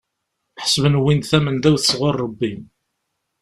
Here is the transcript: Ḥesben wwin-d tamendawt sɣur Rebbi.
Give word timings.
Ḥesben 0.63 0.99
wwin-d 1.01 1.25
tamendawt 1.29 1.83
sɣur 1.89 2.15
Rebbi. 2.23 2.53